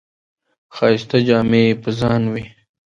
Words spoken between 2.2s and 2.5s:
وې.